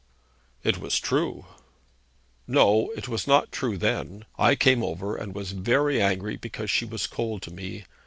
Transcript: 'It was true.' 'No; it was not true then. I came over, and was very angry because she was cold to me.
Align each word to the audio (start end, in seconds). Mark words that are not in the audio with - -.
'It 0.63 0.79
was 0.79 0.99
true.' 0.99 1.45
'No; 2.47 2.89
it 2.97 3.07
was 3.07 3.27
not 3.27 3.51
true 3.51 3.77
then. 3.77 4.25
I 4.35 4.55
came 4.55 4.81
over, 4.81 5.15
and 5.15 5.35
was 5.35 5.51
very 5.51 6.01
angry 6.01 6.37
because 6.37 6.71
she 6.71 6.85
was 6.85 7.05
cold 7.05 7.43
to 7.43 7.53
me. 7.53 7.83